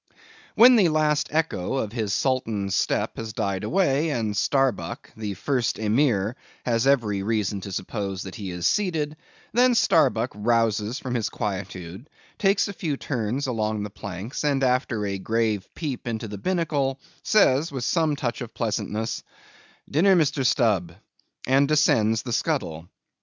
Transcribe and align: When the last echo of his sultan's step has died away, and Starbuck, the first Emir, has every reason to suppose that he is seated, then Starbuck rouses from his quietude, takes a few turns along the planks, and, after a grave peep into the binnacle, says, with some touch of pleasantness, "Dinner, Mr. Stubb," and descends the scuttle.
When 0.55 0.77
the 0.77 0.89
last 0.89 1.27
echo 1.31 1.75
of 1.75 1.91
his 1.91 2.11
sultan's 2.11 2.75
step 2.75 3.17
has 3.17 3.33
died 3.33 3.63
away, 3.63 4.09
and 4.09 4.35
Starbuck, 4.35 5.11
the 5.15 5.35
first 5.35 5.77
Emir, 5.77 6.35
has 6.65 6.87
every 6.87 7.21
reason 7.21 7.61
to 7.61 7.71
suppose 7.71 8.23
that 8.23 8.33
he 8.33 8.49
is 8.49 8.65
seated, 8.65 9.15
then 9.53 9.75
Starbuck 9.75 10.31
rouses 10.33 10.97
from 10.97 11.13
his 11.13 11.29
quietude, 11.29 12.09
takes 12.39 12.67
a 12.67 12.73
few 12.73 12.97
turns 12.97 13.45
along 13.45 13.83
the 13.83 13.91
planks, 13.91 14.43
and, 14.43 14.63
after 14.63 15.05
a 15.05 15.19
grave 15.19 15.69
peep 15.75 16.07
into 16.07 16.27
the 16.27 16.39
binnacle, 16.39 16.99
says, 17.21 17.71
with 17.71 17.83
some 17.83 18.15
touch 18.15 18.41
of 18.41 18.55
pleasantness, 18.55 19.21
"Dinner, 19.87 20.15
Mr. 20.15 20.43
Stubb," 20.43 20.95
and 21.45 21.67
descends 21.67 22.23
the 22.23 22.33
scuttle. 22.33 22.89